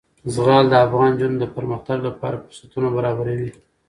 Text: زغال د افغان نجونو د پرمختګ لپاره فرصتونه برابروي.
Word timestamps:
زغال 0.35 0.65
د 0.69 0.73
افغان 0.85 1.11
نجونو 1.15 1.37
د 1.39 1.45
پرمختګ 1.55 1.97
لپاره 2.07 2.41
فرصتونه 2.43 2.87
برابروي. 2.97 3.51